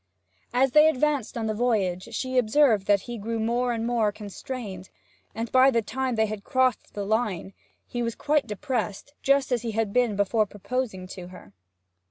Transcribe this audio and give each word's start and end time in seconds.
As 0.51 0.71
they 0.71 0.89
advanced 0.89 1.37
on 1.37 1.45
the 1.45 1.53
voyage 1.53 2.05
she 2.15 2.39
observed 2.39 2.87
that 2.87 3.01
he 3.01 3.19
grew 3.19 3.39
more 3.39 3.71
and 3.71 3.85
more 3.85 4.11
constrained; 4.11 4.89
and, 5.35 5.51
by 5.51 5.69
the 5.69 5.83
time 5.83 6.15
they 6.15 6.25
had 6.25 6.43
crossed 6.43 6.95
the 6.95 7.05
Line, 7.05 7.53
he 7.85 8.01
was 8.01 8.15
quite 8.15 8.47
depressed, 8.47 9.13
just 9.21 9.51
as 9.51 9.61
he 9.61 9.73
had 9.73 9.93
been 9.93 10.15
before 10.15 10.47
proposing 10.47 11.05
to 11.09 11.27
her. 11.27 11.53